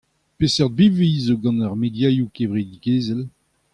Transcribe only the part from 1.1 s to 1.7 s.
a zo gant